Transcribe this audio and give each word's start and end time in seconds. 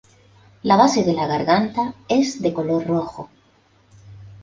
La 0.71 0.77
base 0.81 1.03
de 1.03 1.13
la 1.13 1.27
garganta 1.27 1.93
es 2.09 2.41
de 2.41 2.51
color 2.55 2.87
rojo. 2.87 3.29